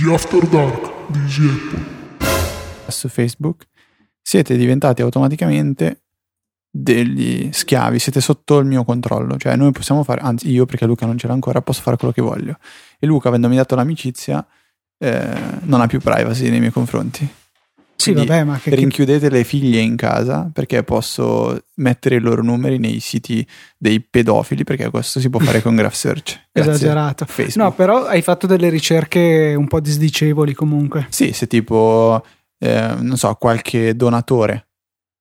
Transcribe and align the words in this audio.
Gli 0.00 0.08
After 0.08 0.46
Dark 0.46 1.10
di 1.10 1.18
Easy 1.18 1.60
su 2.86 3.08
Facebook, 3.08 3.66
siete 4.22 4.56
diventati 4.56 5.02
automaticamente 5.02 6.02
degli 6.70 7.50
schiavi, 7.52 7.98
siete 7.98 8.20
sotto 8.20 8.58
il 8.58 8.66
mio 8.66 8.84
controllo, 8.84 9.36
cioè 9.38 9.56
noi 9.56 9.72
possiamo 9.72 10.04
fare, 10.04 10.20
anzi 10.20 10.50
io 10.50 10.66
perché 10.66 10.86
Luca 10.86 11.04
non 11.04 11.18
ce 11.18 11.26
l'ha 11.26 11.32
ancora, 11.32 11.62
posso 11.62 11.82
fare 11.82 11.96
quello 11.96 12.12
che 12.12 12.22
voglio. 12.22 12.58
E 12.96 13.08
Luca, 13.08 13.26
avendomi 13.26 13.56
dato 13.56 13.74
l'amicizia, 13.74 14.46
eh, 14.98 15.58
non 15.62 15.80
ha 15.80 15.88
più 15.88 15.98
privacy 15.98 16.48
nei 16.48 16.60
miei 16.60 16.70
confronti. 16.70 17.28
Sì, 18.00 18.12
Quindi 18.12 18.30
vabbè, 18.30 18.44
ma 18.44 18.58
che, 18.58 18.70
che 18.70 18.76
Rinchiudete 18.76 19.28
le 19.28 19.42
figlie 19.42 19.80
in 19.80 19.96
casa 19.96 20.48
perché 20.52 20.84
posso 20.84 21.64
mettere 21.74 22.14
i 22.14 22.20
loro 22.20 22.44
numeri 22.44 22.78
nei 22.78 23.00
siti 23.00 23.44
dei 23.76 24.00
pedofili 24.00 24.62
perché 24.62 24.88
questo 24.88 25.18
si 25.18 25.28
può 25.28 25.40
fare 25.40 25.60
con 25.60 25.74
Graph 25.76 25.94
Search. 25.94 26.46
Esagerato. 26.52 27.26
No, 27.56 27.72
però 27.72 28.04
hai 28.04 28.22
fatto 28.22 28.46
delle 28.46 28.68
ricerche 28.68 29.52
un 29.56 29.66
po' 29.66 29.80
disdicevoli 29.80 30.54
comunque. 30.54 31.08
Sì, 31.10 31.32
se 31.32 31.48
tipo, 31.48 32.24
eh, 32.60 32.94
non 33.00 33.16
so, 33.16 33.34
qualche 33.34 33.96
donatore 33.96 34.67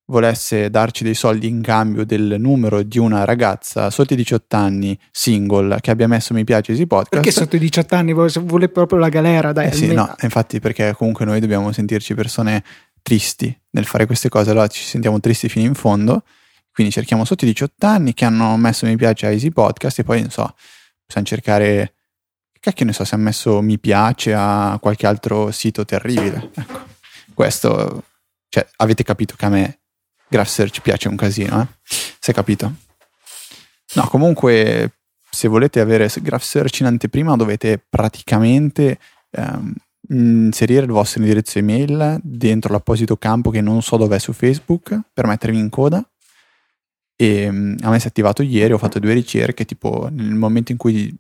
volesse 0.10 0.70
darci 0.70 1.04
dei 1.04 1.14
soldi 1.14 1.48
in 1.48 1.62
cambio 1.62 2.06
del 2.06 2.36
numero 2.40 2.82
di 2.82 2.98
una 2.98 3.26
ragazza 3.26 3.90
sotto 3.90 4.14
i 4.14 4.16
18 4.16 4.56
anni, 4.56 4.98
single, 5.12 5.80
che 5.82 5.92
abbia 5.92 6.08
messo 6.08 6.34
mi 6.34 6.44
piace 6.44 6.72
Easy 6.72 6.86
Podcast. 6.86 7.12
Perché 7.12 7.32
sotto 7.32 7.56
i 7.56 7.60
18 7.60 7.96
anni 7.96 8.14
vuole, 8.14 8.70
proprio 8.70 9.00
la 9.00 9.10
galera, 9.10 9.52
dai. 9.52 9.68
Eh 9.68 9.74
sì, 9.74 9.84
almeno- 9.84 10.06
no, 10.06 10.16
infatti 10.22 10.60
perché 10.60 10.94
comunque 10.96 11.26
noi 11.26 11.40
dobbiamo 11.40 11.72
sentirci 11.72 12.14
persone 12.14 12.64
tristi 13.02 13.56
nel 13.72 13.86
fare 13.86 14.06
queste 14.06 14.30
cose, 14.30 14.52
allora 14.52 14.68
ci 14.68 14.84
sentiamo 14.84 15.20
tristi 15.20 15.50
fino 15.50 15.66
in 15.66 15.76
fondo, 15.76 16.24
quindi 16.72 16.92
cerchiamo 16.92 17.26
sotto 17.26 17.44
i 17.46 17.50
18 17.50 17.86
anni 17.86 18.14
che 18.14 18.26
hanno 18.26 18.56
messo 18.58 18.86
mi 18.86 18.96
piace 18.96 19.26
a 19.26 19.32
Easy 19.32 19.50
Podcast 19.50 20.00
e 20.00 20.04
poi, 20.04 20.22
non 20.22 20.30
so, 20.30 20.56
possiamo 21.06 21.28
cercare, 21.28 21.94
che 22.52 22.60
cacchio 22.62 22.86
ne 22.86 22.94
so, 22.94 23.04
se 23.04 23.16
hanno 23.16 23.26
messo 23.26 23.62
mi 23.62 23.78
piace 23.78 24.34
a 24.34 24.78
qualche 24.82 25.06
altro 25.06 25.52
sito 25.52 25.84
terribile. 25.84 26.52
Ecco, 26.54 26.86
questo, 27.34 28.04
cioè, 28.50 28.66
avete 28.78 29.04
capito 29.04 29.36
che 29.38 29.46
a 29.46 29.50
me 29.50 29.80
Graph 30.28 30.48
Search 30.48 30.82
piace 30.82 31.08
un 31.08 31.16
casino, 31.16 31.62
eh? 31.62 31.68
Si 32.20 32.34
capito? 32.34 32.74
No, 33.96 34.08
comunque, 34.08 34.98
se 35.30 35.48
volete 35.48 35.80
avere 35.80 36.10
Graph 36.22 36.42
Search 36.42 36.80
in 36.82 36.88
anteprima 36.88 37.36
dovete 37.36 37.84
praticamente 37.90 39.00
ehm, 39.32 39.74
inserire 40.10 40.86
il 40.86 40.92
vostro 40.92 41.22
indirizzo 41.22 41.60
email 41.60 42.20
dentro 42.22 42.72
l'apposito 42.72 43.18
campo 43.18 43.50
che 43.50 43.62
non 43.62 43.82
so 43.82 43.98
dov'è 43.98 44.20
su 44.20 44.34
Facebook 44.34 45.00
per 45.14 45.26
mettervi 45.28 45.58
in 45.58 45.70
coda. 45.70 46.04
E 47.16 47.52
mm, 47.52 47.78
a 47.82 47.90
me 47.90 48.00
si 48.00 48.06
è 48.06 48.10
attivato 48.10 48.44
ieri, 48.44 48.74
ho 48.74 48.78
fatto 48.78 49.00
due 49.00 49.14
ricerche, 49.14 49.66
tipo 49.66 50.08
nel 50.12 50.34
momento 50.36 50.72
in 50.72 50.78
cui 50.78 51.16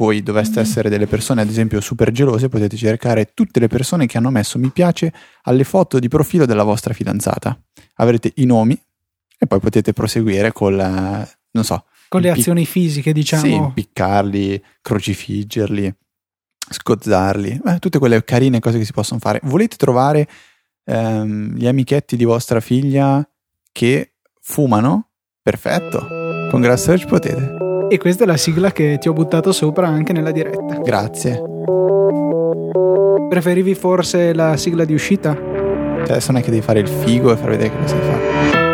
voi 0.00 0.22
doveste 0.22 0.60
essere 0.60 0.88
delle 0.88 1.08
persone, 1.08 1.42
ad 1.42 1.48
esempio, 1.48 1.80
super 1.80 2.12
gelose, 2.12 2.48
potete 2.48 2.76
cercare 2.76 3.32
tutte 3.34 3.58
le 3.58 3.66
persone 3.66 4.06
che 4.06 4.16
hanno 4.16 4.30
messo 4.30 4.58
mi 4.58 4.70
piace 4.70 5.12
alle 5.42 5.64
foto 5.64 5.98
di 5.98 6.06
profilo 6.06 6.46
della 6.46 6.62
vostra 6.62 6.94
fidanzata. 6.94 7.60
Avrete 7.96 8.32
i 8.36 8.44
nomi 8.44 8.80
e 9.36 9.46
poi 9.46 9.58
potete 9.58 9.92
proseguire 9.92 10.52
con, 10.52 10.78
eh, 10.78 11.28
non 11.50 11.64
so, 11.64 11.84
con 12.08 12.20
le 12.20 12.28
pic- 12.28 12.40
azioni 12.40 12.64
fisiche, 12.64 13.10
sì, 13.10 13.12
diciamo. 13.12 13.46
impiccarli, 13.46 14.62
crocifiggerli, 14.80 15.92
scozzarli, 16.70 17.60
eh, 17.66 17.78
tutte 17.80 17.98
quelle 17.98 18.22
carine 18.22 18.60
cose 18.60 18.78
che 18.78 18.84
si 18.84 18.92
possono 18.92 19.18
fare. 19.18 19.40
Volete 19.42 19.76
trovare 19.76 20.28
ehm, 20.84 21.56
gli 21.56 21.66
amichetti 21.66 22.16
di 22.16 22.24
vostra 22.24 22.60
figlia 22.60 23.28
che 23.72 24.12
fumano? 24.40 25.08
Perfetto, 25.42 26.06
con 26.50 26.60
Grass 26.60 26.84
Search 26.84 27.06
potete. 27.06 27.67
E 27.90 27.96
questa 27.96 28.24
è 28.24 28.26
la 28.26 28.36
sigla 28.36 28.70
che 28.70 28.98
ti 29.00 29.08
ho 29.08 29.14
buttato 29.14 29.50
sopra 29.50 29.86
anche 29.88 30.12
nella 30.12 30.30
diretta. 30.30 30.78
Grazie. 30.82 31.42
Preferivi 33.30 33.74
forse 33.74 34.34
la 34.34 34.58
sigla 34.58 34.84
di 34.84 34.92
uscita? 34.92 35.34
Cioè, 35.34 36.10
adesso 36.10 36.30
non 36.30 36.42
è 36.42 36.44
che 36.44 36.50
devi 36.50 36.62
fare 36.62 36.80
il 36.80 36.88
figo 36.88 37.32
e 37.32 37.36
far 37.36 37.48
vedere 37.48 37.70
che 37.70 37.76
lo 37.80 37.86
sai 37.86 38.00
fare. 38.00 38.66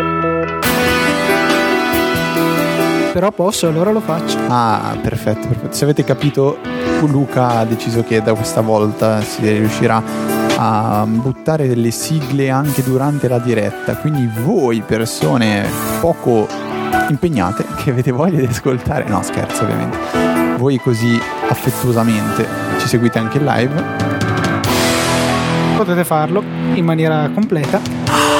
Però 3.13 3.31
posso, 3.31 3.69
allora 3.69 3.91
lo 3.91 4.01
faccio. 4.01 4.37
Ah, 4.49 4.97
perfetto, 5.01 5.47
perfetto. 5.47 5.73
Se 5.73 5.85
avete 5.85 6.03
capito, 6.03 6.57
Luca 7.05 7.59
ha 7.59 7.65
deciso 7.65 8.03
che 8.03 8.21
da 8.21 8.33
questa 8.33 8.59
volta 8.59 9.21
si 9.21 9.49
riuscirà 9.49 10.03
a 10.57 11.05
buttare 11.07 11.69
delle 11.69 11.91
sigle 11.91 12.49
anche 12.49 12.83
durante 12.83 13.29
la 13.29 13.39
diretta. 13.39 13.95
Quindi 13.95 14.29
voi, 14.43 14.81
persone 14.81 15.65
poco 16.01 16.73
impegnate, 17.09 17.65
che 17.83 17.91
avete 17.91 18.11
voglia 18.11 18.39
di 18.39 18.45
ascoltare, 18.45 19.05
no 19.07 19.21
scherzo 19.21 19.63
ovviamente, 19.63 19.97
voi 20.57 20.77
così 20.79 21.19
affettuosamente 21.49 22.47
ci 22.79 22.87
seguite 22.87 23.19
anche 23.19 23.37
in 23.37 23.45
live, 23.45 24.05
Potete 25.75 26.05
farlo 26.05 26.41
in 26.73 26.85
maniera 26.85 27.29
completa, 27.33 27.81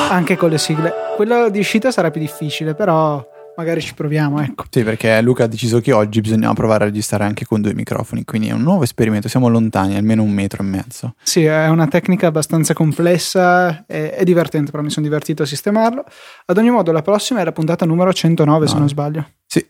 anche 0.10 0.38
con 0.38 0.50
le 0.50 0.58
sigle. 0.58 0.94
Quella 1.18 1.50
di 1.50 1.60
uscita 1.60 1.92
sarà 1.92 2.10
più 2.10 2.22
difficile, 2.22 2.74
però 2.74 3.22
magari 3.58 3.82
ci 3.82 3.94
proviamo, 3.94 4.42
ecco. 4.42 4.66
sì 4.70 4.84
perché 4.84 5.22
Luca 5.22 5.46
ha 5.46 5.48
deciso 5.48 5.80
che 5.80 5.92
oggi 5.94 6.22
bisognava 6.22 6.54
provare 6.54 6.84
a 6.84 6.88
registrare 6.88 7.24
anche 7.24 7.46
con 7.46 7.62
due 7.62 7.74
microfoni, 7.74 8.24
quindi 8.26 8.50
è 8.50 8.52
un 8.52 8.62
nuovo 8.62 8.84
esperimento, 8.84 9.28
siamo 9.28 9.48
lontani, 9.48 9.96
almeno 9.96 10.24
un 10.24 10.32
metro 10.32 10.62
e 10.62 10.66
mezzo. 10.66 11.16
Sì, 11.24 11.44
è 11.46 11.68
una 11.68 11.88
tecnica 11.88 12.28
abbastanza 12.28 12.74
complessa, 12.74 13.86
è, 13.86 14.12
è 14.12 14.24
divertente, 14.24 14.72
però 14.72 14.84
mi 14.84 14.90
sono 14.90 15.06
divertito 15.06 15.44
a 15.44 15.46
sistemarlo. 15.46 16.04
Ad 16.46 16.58
ogni 16.58 16.70
modo, 16.70 16.92
la 16.92 17.02
prossima 17.02 17.40
è 17.40 17.44
la 17.44 17.52
puntata 17.54 17.86
numero 17.86 18.12
109, 18.14 18.68
se 18.68 18.74
No. 18.74 18.80
non 18.80 18.90
sbaglio. 18.90 19.30
Sì, 19.46 19.66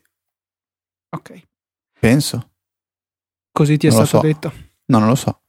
Ok, 1.16 1.42
penso. 2.00 2.50
così 3.52 3.78
ti 3.78 3.88
è 3.88 3.92
Non 3.92 4.06
stato 4.06 4.22
so. 4.22 4.28
detto. 4.28 4.52
No, 4.88 5.00
non 5.00 5.08
lo 5.08 5.16
so. 5.16 5.42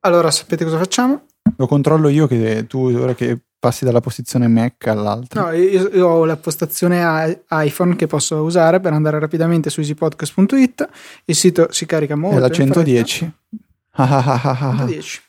Allora, 0.00 0.30
sapete 0.30 0.64
cosa 0.64 0.76
facciamo? 0.78 1.26
Lo 1.56 1.66
controllo 1.66 2.08
io 2.08 2.26
che 2.26 2.66
tu 2.66 2.86
ora 2.86 3.14
che 3.14 3.38
passi 3.58 3.84
dalla 3.84 4.00
posizione 4.00 4.46
Mac 4.48 4.86
all'altra. 4.86 5.42
No, 5.42 5.52
io, 5.52 5.88
io 5.88 6.06
ho 6.06 6.24
la 6.24 6.36
postazione 6.36 7.42
iPhone 7.50 7.96
che 7.96 8.06
posso 8.06 8.42
usare 8.42 8.80
per 8.80 8.92
andare 8.92 9.18
rapidamente 9.18 9.70
su 9.70 9.80
easypodcast.it. 9.80 10.88
Il 11.24 11.34
sito 11.34 11.68
si 11.70 11.86
carica 11.86 12.14
molto. 12.14 12.36
è 12.36 12.40
la 12.40 12.46
in 12.46 12.52
fretta. 12.52 12.72
110. 12.74 13.32
Ah, 13.92 14.04
ah, 14.04 14.24
ah, 14.24 14.40
ah, 14.42 14.68
ah. 14.68 14.76
110. 14.76 15.20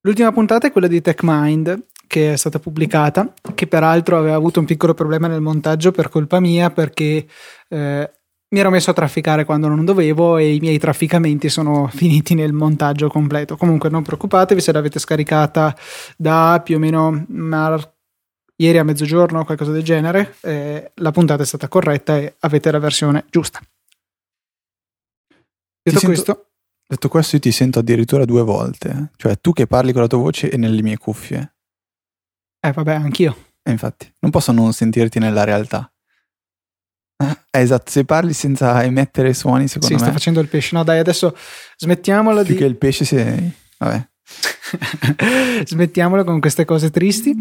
L'ultima 0.00 0.32
puntata 0.32 0.66
è 0.66 0.72
quella 0.72 0.88
di 0.88 1.00
TechMind 1.00 1.86
che 2.12 2.34
è 2.34 2.36
stata 2.36 2.58
pubblicata, 2.58 3.32
che 3.54 3.66
peraltro 3.66 4.18
aveva 4.18 4.34
avuto 4.34 4.60
un 4.60 4.66
piccolo 4.66 4.92
problema 4.92 5.28
nel 5.28 5.40
montaggio 5.40 5.92
per 5.92 6.10
colpa 6.10 6.40
mia 6.40 6.70
perché 6.70 7.26
eh, 7.68 8.10
mi 8.52 8.58
ero 8.60 8.70
messo 8.70 8.90
a 8.90 8.94
trafficare 8.94 9.44
quando 9.44 9.68
non 9.68 9.84
dovevo 9.84 10.36
e 10.36 10.54
i 10.54 10.60
miei 10.60 10.78
trafficamenti 10.78 11.48
sono 11.48 11.88
finiti 11.92 12.34
nel 12.34 12.52
montaggio 12.52 13.08
completo. 13.08 13.56
Comunque 13.56 13.88
non 13.88 14.02
preoccupatevi 14.02 14.60
se 14.60 14.72
l'avete 14.72 14.98
scaricata 14.98 15.74
da 16.16 16.60
più 16.64 16.76
o 16.76 16.78
meno 16.78 17.24
mar- 17.28 17.90
ieri 18.56 18.78
a 18.78 18.84
mezzogiorno 18.84 19.40
o 19.40 19.44
qualcosa 19.44 19.72
del 19.72 19.82
genere, 19.82 20.36
eh, 20.42 20.92
la 20.96 21.10
puntata 21.10 21.42
è 21.42 21.46
stata 21.46 21.68
corretta 21.68 22.16
e 22.18 22.36
avete 22.40 22.70
la 22.70 22.78
versione 22.78 23.24
giusta. 23.30 23.60
Detto 25.82 25.98
sento- 25.98 26.06
questo, 26.06 26.46
Detto 26.86 27.08
questo, 27.08 27.36
io 27.36 27.42
ti 27.42 27.52
sento 27.52 27.78
addirittura 27.78 28.24
due 28.26 28.42
volte. 28.42 28.88
eh. 28.90 29.10
Cioè, 29.16 29.40
tu 29.40 29.52
che 29.52 29.66
parli 29.66 29.92
con 29.92 30.02
la 30.02 30.06
tua 30.08 30.18
voce 30.18 30.50
e 30.50 30.56
nelle 30.58 30.82
mie 30.82 30.98
cuffie. 30.98 31.54
eh 32.60 32.70
vabbè, 32.72 32.94
anch'io. 32.94 33.36
E 33.62 33.70
infatti, 33.70 34.12
non 34.20 34.30
posso 34.30 34.52
non 34.52 34.72
sentirti 34.72 35.18
nella 35.18 35.44
realtà. 35.44 35.91
Eh, 37.50 37.60
esatto, 37.60 37.90
se 37.90 38.04
parli 38.04 38.32
senza 38.32 38.82
emettere 38.84 39.32
suoni, 39.34 39.62
Sì, 39.66 39.74
secondo 39.74 39.96
sta 39.96 40.06
me. 40.06 40.12
facendo 40.12 40.40
il 40.40 40.48
pesce. 40.48 40.74
No, 40.76 40.84
dai, 40.84 40.98
adesso 40.98 41.36
smettiamola 41.76 42.42
Più 42.42 42.52
di. 42.54 42.58
che 42.60 42.64
il 42.66 42.76
pesce 42.76 43.04
si... 43.04 43.16
Vabbè. 43.78 44.08
smettiamola 45.64 46.24
con 46.24 46.40
queste 46.40 46.64
cose 46.64 46.90
tristi. 46.90 47.34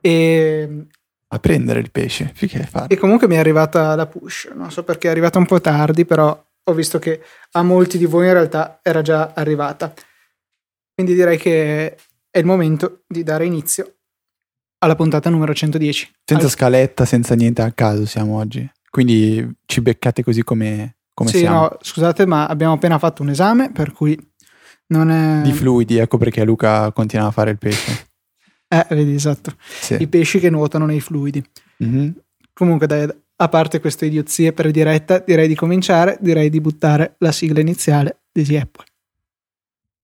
E, 0.00 0.86
A 1.28 1.38
prendere 1.38 1.80
il 1.80 1.90
pesce, 1.90 2.32
più 2.36 2.48
che 2.48 2.60
farlo. 2.64 2.88
e 2.88 2.96
comunque 2.96 3.28
mi 3.28 3.36
è 3.36 3.38
arrivata 3.38 3.94
la 3.94 4.06
push. 4.06 4.50
Non 4.54 4.70
so 4.70 4.82
perché 4.84 5.08
è 5.08 5.10
arrivata 5.10 5.38
un 5.38 5.46
po' 5.46 5.60
tardi, 5.60 6.04
però 6.04 6.44
ho 6.64 6.72
visto 6.74 6.98
che 6.98 7.22
a 7.52 7.62
molti 7.62 7.98
di 7.98 8.04
voi 8.06 8.26
in 8.26 8.32
realtà 8.32 8.80
era 8.82 9.02
già 9.02 9.32
arrivata. 9.34 9.92
Quindi 10.94 11.14
direi 11.14 11.38
che 11.38 11.96
è 12.30 12.38
il 12.38 12.44
momento 12.44 13.02
di 13.06 13.22
dare 13.22 13.46
inizio 13.46 13.94
alla 14.78 14.94
puntata 14.96 15.30
numero 15.30 15.54
110. 15.54 16.10
Senza 16.24 16.44
Al- 16.46 16.50
scaletta, 16.50 17.04
senza 17.04 17.34
niente 17.34 17.62
a 17.62 17.70
caso 17.72 18.04
siamo 18.06 18.36
oggi. 18.36 18.68
Quindi 18.92 19.50
ci 19.64 19.80
beccate 19.80 20.22
così 20.22 20.44
come, 20.44 20.96
come 21.14 21.30
sì, 21.30 21.38
siamo. 21.38 21.60
no, 21.60 21.78
scusate, 21.80 22.26
ma 22.26 22.46
abbiamo 22.46 22.74
appena 22.74 22.98
fatto 22.98 23.22
un 23.22 23.30
esame, 23.30 23.72
per 23.72 23.90
cui 23.92 24.14
non 24.88 25.10
è. 25.10 25.40
Di 25.40 25.54
fluidi, 25.54 25.96
ecco 25.96 26.18
perché 26.18 26.44
Luca 26.44 26.92
continua 26.92 27.28
a 27.28 27.30
fare 27.30 27.50
il 27.50 27.58
pesce. 27.58 28.08
Eh, 28.72 28.86
vedi, 28.88 29.14
esatto. 29.14 29.54
Sì. 29.58 29.98
I 30.00 30.08
pesci 30.08 30.40
che 30.40 30.48
nuotano 30.48 30.86
nei 30.86 31.00
fluidi. 31.00 31.44
Mhm. 31.76 32.14
Comunque, 32.54 32.86
dai, 32.86 33.06
a 33.36 33.48
parte 33.50 33.80
queste 33.80 34.06
idiozie 34.06 34.54
per 34.54 34.70
diretta, 34.70 35.18
direi 35.18 35.46
di 35.46 35.54
cominciare, 35.54 36.16
direi 36.22 36.48
di 36.48 36.58
buttare 36.58 37.16
la 37.18 37.32
sigla 37.32 37.60
iniziale 37.60 38.22
di 38.32 38.44
The 38.44 38.58
Apple. 38.58 38.84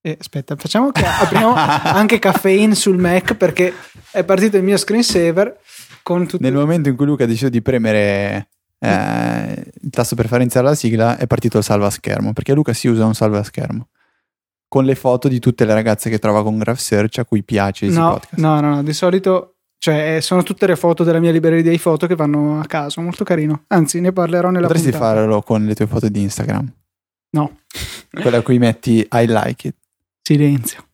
E 0.02 0.18
aspetta, 0.20 0.54
facciamo 0.56 0.90
che 0.90 1.00
apriamo 1.06 1.54
anche 1.54 2.18
caffeine 2.18 2.74
sul 2.74 2.98
Mac 2.98 3.36
perché 3.36 3.72
è 4.12 4.22
partito 4.22 4.58
il 4.58 4.64
mio 4.64 4.76
screensaver 4.76 5.60
con 6.02 6.26
tutto 6.26 6.42
Nel 6.42 6.52
momento 6.52 6.90
in 6.90 6.96
cui 6.96 7.06
Luca 7.06 7.24
ha 7.24 7.26
deciso 7.26 7.48
di 7.48 7.62
premere 7.62 8.48
eh, 8.80 9.72
il 9.82 9.90
tasto 9.90 10.14
per 10.14 10.28
far 10.28 10.40
iniziare 10.40 10.66
la 10.66 10.74
sigla, 10.74 11.16
è 11.16 11.26
partito 11.26 11.58
il 11.58 11.64
salvaschermo. 11.64 12.32
Perché 12.32 12.52
Luca 12.54 12.72
si 12.72 12.88
usa 12.88 13.04
un 13.04 13.14
salvaschermo. 13.14 13.88
con 14.68 14.84
le 14.84 14.94
foto 14.94 15.28
di 15.28 15.38
tutte 15.38 15.64
le 15.64 15.72
ragazze 15.74 16.10
che 16.10 16.18
trova 16.18 16.42
con 16.42 16.58
Graph 16.58 16.76
Search 16.76 17.18
a 17.18 17.24
cui 17.24 17.42
piace 17.42 17.86
No, 17.86 18.10
Podcast. 18.12 18.34
no, 18.36 18.60
no, 18.60 18.74
no, 18.74 18.82
di 18.82 18.92
solito 18.92 19.54
cioè, 19.78 20.16
eh, 20.16 20.20
sono 20.20 20.42
tutte 20.42 20.66
le 20.66 20.76
foto 20.76 21.04
della 21.04 21.20
mia 21.20 21.30
libreria 21.30 21.70
di 21.70 21.78
foto 21.78 22.06
che 22.06 22.14
vanno 22.16 22.60
a 22.60 22.66
caso, 22.66 23.00
molto 23.00 23.24
carino. 23.24 23.62
Anzi, 23.68 24.00
ne 24.00 24.12
parlerò 24.12 24.50
nella 24.50 24.66
Potresti 24.66 24.90
puntata. 24.90 25.14
farlo 25.14 25.40
con 25.42 25.64
le 25.64 25.74
tue 25.74 25.86
foto 25.86 26.08
di 26.08 26.20
Instagram. 26.20 26.70
No, 27.30 27.58
Quella 28.10 28.38
a 28.38 28.42
cui 28.42 28.58
metti 28.58 29.06
I 29.10 29.24
like 29.28 29.68
it. 29.68 29.76
silenzio. 30.22 30.84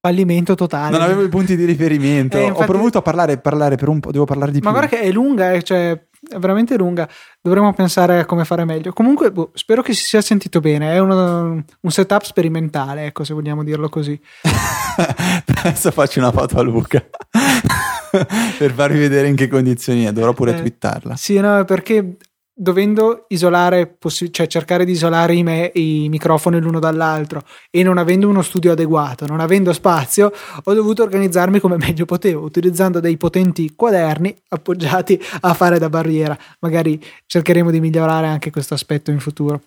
Fallimento 0.00 0.54
totale. 0.54 0.90
Non 0.92 1.02
avevo 1.02 1.22
i 1.22 1.28
punti 1.28 1.56
di 1.56 1.64
riferimento. 1.64 2.36
Eh, 2.36 2.44
Ho 2.44 2.48
infatti- 2.48 2.66
provato 2.70 2.98
a 2.98 3.02
parlare, 3.02 3.38
parlare 3.38 3.76
per 3.76 3.88
un 3.88 3.98
po'. 4.00 4.10
Devo 4.12 4.24
parlare 4.24 4.52
di 4.52 4.58
Ma 4.60 4.70
più. 4.70 4.78
guarda 4.78 4.96
che 4.96 5.02
è 5.02 5.10
lunga, 5.10 5.52
eh, 5.52 5.62
cioè 5.62 5.90
è 6.30 6.38
veramente 6.38 6.76
lunga. 6.76 7.08
Dovremmo 7.40 7.72
pensare 7.72 8.20
a 8.20 8.24
come 8.24 8.44
fare 8.44 8.64
meglio. 8.64 8.92
Comunque, 8.92 9.32
boh, 9.32 9.50
spero 9.54 9.82
che 9.82 9.94
si 9.94 10.04
sia 10.04 10.20
sentito 10.20 10.60
bene. 10.60 10.92
È 10.92 10.98
uno- 10.98 11.64
un 11.80 11.90
setup 11.90 12.22
sperimentale, 12.22 13.06
ecco, 13.06 13.24
se 13.24 13.34
vogliamo 13.34 13.64
dirlo 13.64 13.88
così. 13.88 14.18
Adesso 15.64 15.90
faccio 15.90 16.20
una 16.20 16.30
foto 16.32 16.58
a 16.58 16.62
Luca 16.62 17.04
per 18.58 18.72
farvi 18.72 18.98
vedere 18.98 19.28
in 19.28 19.36
che 19.36 19.48
condizioni 19.48 20.04
è. 20.04 20.12
Dovrò 20.12 20.32
pure 20.32 20.52
Eh. 20.52 20.60
twittarla. 20.60 21.16
Sì, 21.16 21.38
no, 21.40 21.64
perché 21.64 22.16
dovendo 22.60 23.26
isolare, 23.28 23.86
possi- 23.86 24.32
cioè 24.32 24.48
cercare 24.48 24.84
di 24.84 24.90
isolare 24.92 25.34
i, 25.34 25.44
me- 25.44 25.70
i 25.74 26.08
microfoni 26.10 26.60
l'uno 26.60 26.80
dall'altro 26.80 27.42
e 27.70 27.84
non 27.84 27.98
avendo 27.98 28.28
uno 28.28 28.42
studio 28.42 28.72
adeguato, 28.72 29.26
non 29.26 29.38
avendo 29.38 29.72
spazio, 29.72 30.32
ho 30.64 30.74
dovuto 30.74 31.04
organizzarmi 31.04 31.60
come 31.60 31.76
meglio 31.76 32.04
potevo, 32.04 32.42
utilizzando 32.42 32.98
dei 32.98 33.16
potenti 33.16 33.74
quaderni 33.76 34.34
appoggiati 34.48 35.20
a 35.42 35.54
fare 35.54 35.78
da 35.78 35.88
barriera. 35.88 36.36
Magari 36.58 37.00
cercheremo 37.26 37.70
di 37.70 37.78
migliorare 37.80 38.26
anche 38.26 38.50
questo 38.50 38.74
aspetto 38.74 39.12
in 39.12 39.20
futuro. 39.20 39.62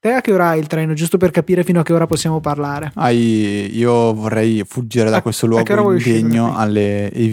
Te 0.00 0.10
a 0.10 0.20
che 0.20 0.32
ora 0.32 0.48
hai 0.48 0.58
il 0.58 0.66
treno, 0.66 0.94
giusto 0.94 1.16
per 1.16 1.30
capire 1.30 1.62
fino 1.62 1.78
a 1.78 1.84
che 1.84 1.92
ora 1.92 2.06
possiamo 2.08 2.40
parlare? 2.40 2.90
Hai- 2.96 3.70
io 3.72 4.12
vorrei 4.12 4.64
fuggire 4.66 5.10
da 5.10 5.18
A- 5.18 5.22
questo 5.22 5.46
luogo 5.46 5.92
indegno 5.92 6.56
alle 6.56 7.08
ai 7.14 7.28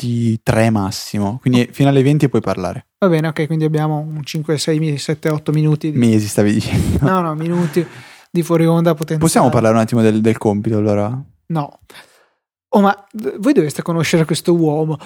23 0.00 0.70
massimo. 0.70 1.38
Quindi 1.40 1.68
fino 1.70 1.88
alle 1.88 2.02
20 2.02 2.28
puoi 2.28 2.40
parlare. 2.40 2.86
Va 2.98 3.08
bene, 3.08 3.28
ok, 3.28 3.46
quindi 3.46 3.64
abbiamo 3.64 3.98
un 3.98 4.22
5, 4.24 4.56
6, 4.56 4.98
7, 4.98 5.28
8 5.28 5.52
minuti. 5.52 5.92
Di... 5.92 5.98
Mesi 5.98 6.26
stavi 6.26 6.52
dicendo. 6.52 6.98
No, 7.06 7.20
no, 7.20 7.34
minuti 7.34 7.86
di 8.30 8.42
fuori 8.42 8.66
onda 8.66 8.90
potenziale. 8.92 9.20
Possiamo 9.20 9.50
parlare 9.50 9.74
un 9.74 9.80
attimo 9.80 10.00
del, 10.02 10.20
del 10.20 10.38
compito 10.38 10.78
allora? 10.78 11.22
No. 11.46 11.78
Oh, 12.72 12.80
ma 12.80 13.06
voi 13.38 13.52
dovreste 13.52 13.82
conoscere 13.82 14.24
questo 14.24 14.54
uomo. 14.54 14.96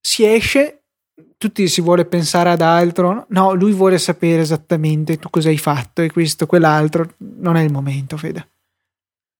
Si 0.00 0.24
esce, 0.24 0.84
tutti 1.36 1.68
si 1.68 1.80
vuole 1.80 2.04
pensare 2.06 2.50
ad 2.50 2.62
altro. 2.62 3.26
No, 3.30 3.54
lui 3.54 3.72
vuole 3.72 3.98
sapere 3.98 4.42
esattamente 4.42 5.18
tu 5.18 5.28
cosa 5.30 5.48
hai 5.48 5.58
fatto 5.58 6.02
e 6.02 6.10
questo, 6.10 6.46
quell'altro. 6.46 7.14
Non 7.18 7.56
è 7.56 7.62
il 7.62 7.70
momento, 7.70 8.16
Fede. 8.16 8.48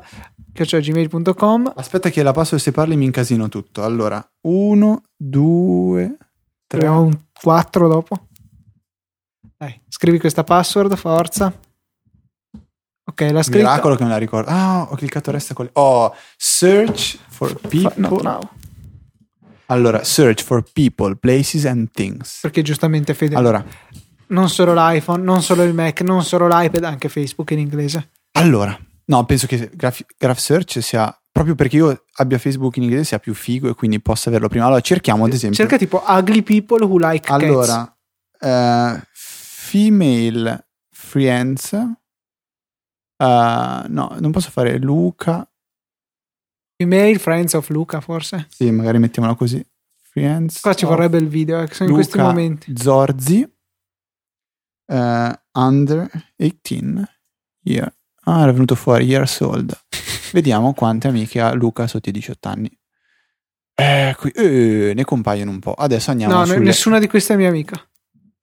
gmail.com 0.52 1.72
Aspetta 1.74 2.08
che 2.08 2.22
la 2.22 2.32
passo 2.32 2.54
e 2.54 2.60
se 2.60 2.70
parli 2.70 2.96
mi 2.96 3.06
incasino 3.06 3.48
tutto. 3.48 3.82
Allora, 3.82 4.24
uno, 4.42 5.02
due. 5.16 6.16
Troviamo 6.70 7.02
un 7.02 7.18
4 7.32 7.88
dopo. 7.88 8.28
Dai, 9.56 9.80
scrivi 9.88 10.18
questa 10.20 10.44
password, 10.44 10.94
forza. 10.96 11.52
Ok, 13.04 13.20
la 13.32 13.42
scritta. 13.42 13.58
Miracolo 13.68 13.96
che 13.96 14.04
me 14.04 14.10
la 14.10 14.16
ricordo. 14.18 14.48
Ah, 14.50 14.82
ho 14.88 14.94
cliccato 14.94 15.32
resta 15.32 15.52
con. 15.52 15.68
Oh, 15.72 16.14
search 16.36 17.18
for 17.28 17.52
people. 17.68 17.92
no, 17.96 18.18
no, 18.22 18.50
Allora, 19.66 20.04
search 20.04 20.44
for 20.44 20.62
people, 20.72 21.16
places 21.16 21.66
and 21.66 21.90
things. 21.90 22.38
perché 22.40 22.62
giustamente 22.62 23.14
Fede 23.14 23.34
Allora, 23.34 23.64
non 24.28 24.48
solo 24.48 24.72
l'iPhone, 24.74 25.24
non 25.24 25.42
solo 25.42 25.64
il 25.64 25.74
Mac, 25.74 26.02
non 26.02 26.22
solo 26.22 26.46
l'iPad, 26.46 26.84
anche 26.84 27.08
Facebook 27.08 27.50
in 27.50 27.58
inglese. 27.58 28.10
allora, 28.32 28.78
no, 29.06 29.24
penso 29.24 29.46
che 29.48 29.70
Graph, 29.74 30.04
Graph 30.16 30.38
Search 30.38 30.80
sia 30.80 31.12
proprio 31.30 31.54
perché 31.54 31.76
io 31.76 32.04
abbia 32.14 32.38
Facebook 32.38 32.76
in 32.76 32.84
inglese 32.84 33.04
sia 33.04 33.18
più 33.18 33.34
figo 33.34 33.68
e 33.68 33.74
quindi 33.74 34.00
possa 34.00 34.28
averlo 34.28 34.48
prima. 34.48 34.66
Allora, 34.66 34.80
cerchiamo 34.80 35.24
ad 35.24 35.32
esempio. 35.32 35.56
Cerca 35.58 35.76
tipo 35.78 36.02
ugly 36.06 36.42
people 36.42 36.84
who 36.84 36.98
like 36.98 37.26
cats. 37.26 37.42
allora, 37.42 37.96
eh, 38.40 39.00
female 39.12 40.68
friends. 40.90 41.72
eh, 41.72 41.86
no, 43.16 44.16
non 44.18 44.30
posso 44.30 44.50
fare 44.50 44.78
Luca. 44.78 45.44
Female 46.76 47.18
friends 47.18 47.52
of 47.54 47.68
Luca, 47.68 48.00
forse. 48.00 48.46
Sì, 48.48 48.70
magari 48.70 48.98
mettiamola 48.98 49.34
così. 49.34 49.62
Friends. 50.12 50.60
Qua 50.60 50.74
ci 50.74 50.86
vorrebbe 50.86 51.18
il 51.18 51.28
video, 51.28 51.60
eh, 51.60 51.66
che 51.68 51.74
sono 51.74 51.90
in 51.90 51.94
questi 51.94 52.16
Luca 52.16 52.28
momenti. 52.28 52.72
Zorzi. 52.76 53.48
eh, 54.86 55.40
under 55.52 56.10
18 56.36 57.04
year. 57.62 57.92
Ah, 58.24 58.42
era 58.42 58.52
venuto 58.52 58.74
fuori 58.74 59.04
years 59.04 59.40
old. 59.40 59.78
Vediamo 60.32 60.72
quante 60.74 61.08
amiche 61.08 61.40
ha 61.40 61.52
Luca 61.52 61.86
sotto 61.86 62.08
i 62.08 62.12
18 62.12 62.48
anni. 62.48 62.78
Eh, 63.74 64.14
qui, 64.18 64.30
eh, 64.30 64.92
ne 64.94 65.04
compaiono 65.04 65.50
un 65.50 65.58
po'. 65.58 65.72
Adesso 65.72 66.10
andiamo 66.10 66.34
No, 66.34 66.44
sulle- 66.44 66.58
nessuna 66.58 66.98
di 66.98 67.06
queste 67.08 67.34
è 67.34 67.36
mia 67.36 67.48
amica. 67.48 67.80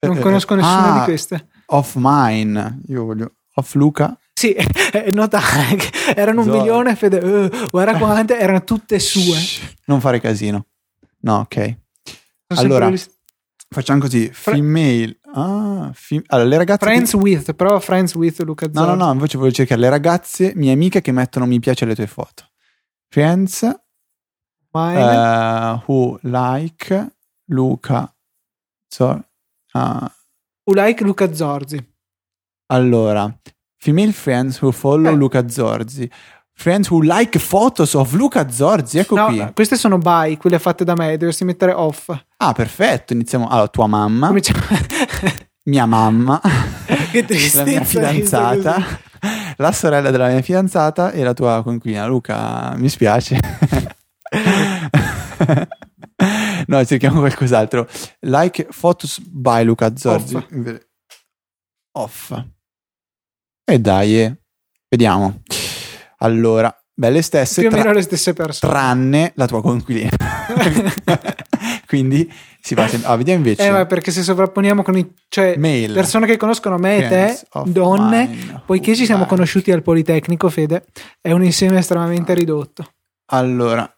Non 0.00 0.16
eh, 0.16 0.20
conosco 0.20 0.54
eh, 0.54 0.56
nessuna 0.56 0.94
ah, 0.94 0.98
di 0.98 1.04
queste. 1.04 1.48
Off 1.66 1.94
mine. 1.96 2.80
Io 2.88 3.04
voglio 3.04 3.34
off 3.54 3.74
Luca. 3.74 4.18
Sì, 4.32 4.52
eh, 4.92 5.10
notare 5.12 5.76
che 5.76 5.90
erano 6.14 6.42
un 6.42 6.48
milione, 6.48 6.94
Fede, 6.96 7.20
eh, 7.20 7.68
guarda 7.70 7.98
quante, 7.98 8.38
erano 8.38 8.64
tutte 8.64 8.98
sue. 8.98 9.38
Non 9.86 10.00
fare 10.00 10.20
casino. 10.20 10.66
No, 11.20 11.38
ok. 11.38 11.76
Sono 12.48 12.60
Allora, 12.60 12.92
Facciamo 13.70 14.00
così. 14.00 14.30
Fre- 14.32 14.54
Female. 14.54 15.18
Ah, 15.40 15.90
fem- 15.94 16.22
allora, 16.26 16.48
le 16.48 16.56
ragazze. 16.58 16.84
Friends 16.86 17.12
with, 17.14 17.52
però 17.54 17.78
Friends 17.80 18.14
with 18.14 18.40
Luca 18.42 18.66
No, 18.66 18.80
no, 18.80 18.86
Zorzi. 18.86 18.98
no, 19.04 19.12
invece 19.12 19.38
voglio 19.38 19.52
cercare 19.52 19.80
le 19.80 19.88
ragazze, 19.88 20.52
mie 20.56 20.72
amiche 20.72 21.00
che 21.00 21.12
mettono 21.12 21.46
mi 21.46 21.60
piace 21.60 21.84
alle 21.84 21.94
tue 21.94 22.06
foto. 22.06 22.44
Friends 23.08 23.62
Mine. 24.72 25.00
eh, 25.00 25.82
who 25.86 26.18
like 26.22 27.08
Luca 27.46 28.12
So, 28.90 29.24
ah, 29.72 30.12
Who 30.64 30.74
like 30.74 31.02
Luca 31.04 31.32
Zorzi. 31.32 31.82
allora, 32.66 33.32
female 33.76 34.12
friends 34.12 34.60
who 34.62 34.70
follow 34.72 35.12
Eh. 35.12 35.16
Luca 35.16 35.48
Zorzi. 35.48 36.10
Friends 36.60 36.90
who 36.90 37.02
like 37.04 37.38
photos 37.38 37.94
of 37.94 38.12
Luca 38.14 38.50
Zorzi, 38.50 38.98
ecco 38.98 39.14
No, 39.14 39.26
qui. 39.26 39.48
queste 39.54 39.76
sono 39.76 39.96
by, 39.98 40.36
quelle 40.38 40.58
fatte 40.58 40.82
da 40.82 40.94
me, 40.96 41.16
dovresti 41.16 41.44
mettere 41.44 41.70
off. 41.72 42.10
Ah, 42.38 42.52
perfetto, 42.52 43.12
iniziamo. 43.12 43.46
Allora, 43.46 43.68
tua 43.68 43.86
mamma, 43.86 44.26
Cominciamo- 44.26 44.64
mia 45.70 45.86
mamma, 45.86 46.40
che 47.12 47.20
la 47.20 47.26
tristezza. 47.26 47.62
mia 47.62 47.76
inizia 47.76 48.08
fidanzata, 48.10 48.84
la 49.56 49.70
sorella 49.70 50.10
della 50.10 50.26
mia 50.28 50.42
fidanzata 50.42 51.12
e 51.12 51.22
la 51.22 51.32
tua 51.32 51.62
coinquilina. 51.62 52.06
Luca, 52.06 52.74
mi 52.76 52.88
spiace. 52.88 53.38
no, 56.66 56.84
cerchiamo 56.84 57.20
qualcos'altro. 57.20 57.86
Like 58.22 58.66
photos 58.70 59.20
by 59.20 59.62
Luca 59.62 59.96
Zorzi. 59.96 60.34
Off. 60.34 60.80
Off. 61.92 62.44
E 63.64 63.78
dai, 63.78 64.20
eh. 64.22 64.36
vediamo. 64.88 65.42
Allora, 66.18 66.74
belle 66.94 67.22
stesse, 67.22 67.60
Più 67.60 67.68
o 67.68 67.72
tra- 67.72 67.80
meno 67.80 67.92
le 67.92 68.02
stesse 68.02 68.32
persone. 68.32 68.72
tranne 68.72 69.32
la 69.36 69.46
tua 69.46 69.62
coinquilina. 69.62 70.10
Quindi 71.86 72.30
si 72.60 72.74
va 72.74 72.86
sempre... 72.86 73.08
Ah, 73.08 73.16
vediamo 73.16 73.38
invece. 73.38 73.66
Eh, 73.66 73.70
ma 73.70 73.86
perché 73.86 74.10
se 74.10 74.22
sovrapponiamo 74.22 74.82
con 74.82 74.96
i... 74.96 75.14
Cioè, 75.28 75.56
Mail. 75.56 75.94
persone 75.94 76.26
che 76.26 76.36
conoscono 76.36 76.76
me 76.76 76.98
e 76.98 77.08
te, 77.08 77.40
donne, 77.64 78.26
mine 78.26 78.62
poiché 78.66 78.94
ci 78.94 79.06
siamo 79.06 79.22
who 79.22 79.28
conosciuti 79.28 79.72
al 79.72 79.82
Politecnico, 79.82 80.48
Fede, 80.50 80.84
è 81.20 81.32
un 81.32 81.44
insieme 81.44 81.78
estremamente 81.78 82.34
ridotto. 82.34 82.92
Allora, 83.30 83.90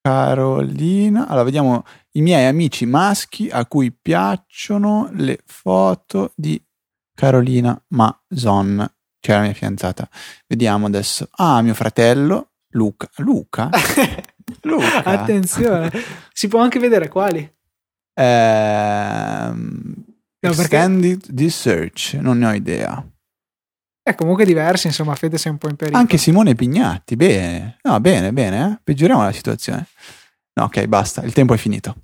Carolina. 0.00 1.26
Allora, 1.26 1.44
vediamo 1.44 1.84
i 2.12 2.22
miei 2.22 2.46
amici 2.46 2.86
maschi 2.86 3.48
a 3.50 3.66
cui 3.66 3.92
piacciono 3.92 5.10
le 5.12 5.40
foto 5.44 6.32
di 6.34 6.62
Carolina 7.14 7.80
Mason, 7.88 8.88
è 9.20 9.34
la 9.34 9.40
mia 9.42 9.52
fidanzata. 9.52 10.08
Vediamo 10.46 10.86
adesso. 10.86 11.28
Ah, 11.32 11.60
mio 11.62 11.74
fratello 11.74 12.50
Luca. 12.70 13.08
Luca? 13.16 13.68
Luca. 14.62 15.04
Attenzione, 15.04 15.90
si 16.32 16.48
può 16.48 16.60
anche 16.60 16.78
vedere 16.78 17.08
quali. 17.08 17.48
Ehm, 18.14 19.94
No, 20.42 20.48
perché- 20.54 20.62
extended 20.62 21.34
the 21.34 21.50
search, 21.50 22.14
non 22.14 22.38
ne 22.38 22.46
ho 22.46 22.52
idea. 22.54 23.06
È 24.02 24.14
comunque 24.14 24.46
diversi, 24.46 24.86
insomma, 24.86 25.14
Fede 25.14 25.36
sei 25.36 25.52
un 25.52 25.58
po' 25.58 25.68
in 25.68 25.76
pericolo. 25.76 26.00
Anche 26.00 26.16
Simone 26.16 26.54
Pignatti, 26.54 27.14
bene. 27.16 27.76
No, 27.82 28.00
bene, 28.00 28.32
bene, 28.32 28.64
eh? 28.72 28.80
peggioriamo 28.82 29.22
la 29.22 29.32
situazione. 29.32 29.86
No, 30.54 30.64
ok, 30.64 30.86
basta, 30.86 31.22
il 31.22 31.34
tempo 31.34 31.52
è 31.52 31.58
finito. 31.58 31.96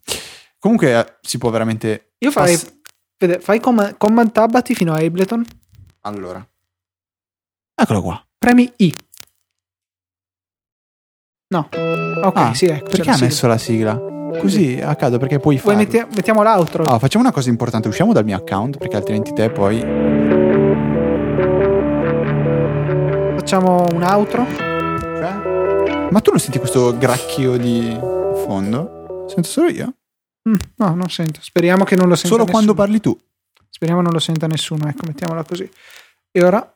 Comunque 0.59 0.93
eh, 0.99 1.17
si 1.23 1.39
può 1.39 1.49
veramente... 1.51 2.13
Io 2.19 2.31
farei... 2.31 2.55
pass- 2.55 2.75
Fede, 3.19 3.41
fai 3.41 3.59
com- 3.61 3.97
command 3.97 4.31
tabati 4.33 4.75
fino 4.75 4.93
a 4.93 4.99
Ableton, 4.99 5.43
Allora. 6.03 6.47
Eccolo 7.79 8.01
qua. 8.03 8.27
premi 8.39 8.73
I. 8.77 8.95
No. 11.49 11.69
Ok, 11.71 12.37
Ah, 12.37 12.55
sì, 12.55 12.67
ecco. 12.67 12.91
Perché 12.91 13.11
ha 13.11 13.19
messo 13.21 13.47
la 13.47 13.59
sigla? 13.59 13.97
Così 14.41 14.81
a 14.81 14.95
caso, 14.97 15.19
perché 15.19 15.39
puoi 15.39 15.57
Poi 15.59 15.75
farlo. 15.75 15.79
metti- 15.79 16.15
mettiamo 16.15 16.43
l'outro. 16.43 16.85
Ah, 16.85 16.99
facciamo 16.99 17.25
una 17.25 17.33
cosa 17.33 17.49
importante, 17.51 17.89
usciamo 17.89 18.13
dal 18.13 18.25
mio 18.25 18.37
account 18.37 18.79
perché 18.79 18.97
altrimenti 18.97 19.33
te 19.33 19.51
poi... 19.51 19.81
Facciamo 23.37 23.87
un 23.93 24.03
outro. 24.03 24.45
Cioè? 24.57 26.09
Ma 26.11 26.21
tu 26.21 26.31
non 26.31 26.41
senti 26.41 26.59
questo 26.59 26.97
gracchio 26.99 27.57
di 27.57 27.97
fondo? 28.47 29.25
Sento 29.29 29.49
solo 29.49 29.69
io? 29.69 29.95
Mm, 30.49 30.55
no, 30.77 30.95
non 30.95 31.09
sento. 31.09 31.41
Speriamo 31.43 31.85
che 31.85 31.95
non 31.97 32.09
lo 32.09 32.15
senta 32.17 32.29
Solo 32.37 32.45
quando 32.45 32.73
nessuno. 32.73 32.87
parli 32.87 33.01
tu. 33.01 33.17
Speriamo 33.71 34.01
non 34.01 34.13
lo 34.13 34.19
senta 34.19 34.47
nessuno. 34.47 34.89
Ecco, 34.89 35.05
mettiamola 35.07 35.45
così. 35.45 35.69
E 36.33 36.43
ora... 36.43 36.76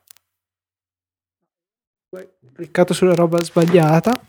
Cliccato 2.53 2.93
sulla 2.93 3.13
roba 3.15 3.41
sbagliata. 3.41 4.19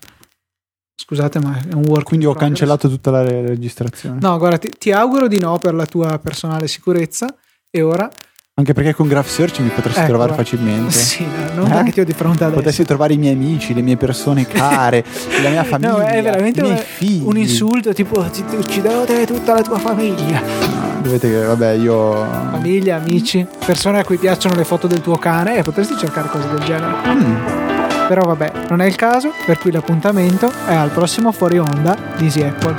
Scusate, 0.95 1.39
ma 1.39 1.57
è 1.57 1.73
un 1.73 1.83
work. 1.85 2.05
Quindi 2.05 2.25
in 2.25 2.31
ho 2.31 2.33
progress. 2.33 2.57
cancellato 2.57 2.87
tutta 2.87 3.11
la 3.11 3.23
re- 3.23 3.45
registrazione. 3.47 4.19
No, 4.21 4.37
guarda, 4.37 4.57
ti, 4.57 4.69
ti 4.77 4.91
auguro 4.91 5.27
di 5.27 5.37
no 5.39 5.57
per 5.57 5.73
la 5.73 5.85
tua 5.85 6.17
personale 6.19 6.67
sicurezza. 6.67 7.35
E 7.69 7.81
ora... 7.81 8.09
Anche 8.55 8.73
perché 8.73 8.93
con 8.93 9.07
Graph 9.07 9.27
Search 9.27 9.59
mi 9.59 9.69
potresti 9.69 9.99
Ecco, 10.01 10.09
trovare 10.09 10.33
guarda. 10.33 10.43
facilmente. 10.43 10.91
Sì, 10.95 11.25
no, 11.55 11.65
non 11.67 11.79
Eh? 11.79 11.83
che 11.85 11.91
ti 11.91 11.99
ho 12.01 12.05
di 12.05 12.13
fronte 12.13 12.43
adesso. 12.43 12.59
Potessi 12.61 12.85
trovare 12.85 13.13
i 13.13 13.17
miei 13.17 13.33
amici, 13.33 13.73
le 13.73 13.81
mie 13.81 13.97
persone 13.97 14.45
care, 14.47 15.03
la 15.41 15.49
mia 15.49 15.63
famiglia, 15.63 15.91
No, 15.91 15.97
è 16.03 16.21
veramente 16.21 16.59
i 16.59 16.63
miei 16.63 16.75
un- 16.77 16.83
figli. 16.83 17.23
un 17.25 17.37
insulto 17.37 17.91
tipo 17.93 18.21
ti, 18.29 18.45
ti 18.45 18.55
ucciderò 18.55 19.03
tutta 19.25 19.55
la 19.55 19.61
tua 19.63 19.79
famiglia. 19.79 20.39
No, 20.39 21.01
dovete 21.01 21.29
che, 21.29 21.41
vabbè, 21.43 21.71
io... 21.71 22.13
Famiglia, 22.51 22.97
amici, 22.97 23.45
persone 23.65 23.99
a 23.99 24.05
cui 24.05 24.17
piacciono 24.17 24.55
le 24.55 24.63
foto 24.63 24.85
del 24.87 25.01
tuo 25.01 25.17
cane 25.17 25.57
e 25.57 25.63
potresti 25.63 25.97
cercare 25.97 26.29
cose 26.29 26.47
del 26.47 26.59
genere. 26.63 26.93
Mm, 27.11 27.62
Però 28.07 28.21
vabbè, 28.21 28.67
non 28.69 28.81
è 28.81 28.85
il 28.85 28.95
caso, 28.95 29.31
per 29.45 29.57
cui 29.57 29.71
l'appuntamento 29.71 30.51
è 30.67 30.73
al 30.73 30.89
prossimo 30.89 31.31
fuori 31.31 31.57
onda 31.57 31.97
di 32.17 32.25
Easy 32.25 32.43
Apple. 32.43 32.75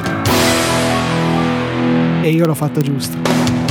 E 2.23 2.31
io 2.31 2.47
l'ho 2.47 2.55
fatto 2.55 2.81
giusto. 2.81 3.64